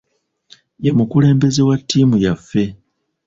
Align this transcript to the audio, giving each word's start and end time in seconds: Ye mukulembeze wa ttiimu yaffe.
Ye 0.83 0.91
mukulembeze 0.97 1.61
wa 1.67 1.75
ttiimu 1.81 2.15
yaffe. 2.25 2.63